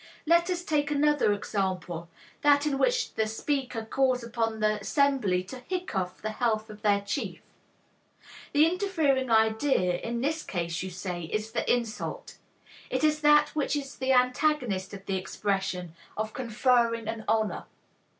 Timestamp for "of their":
6.71-7.01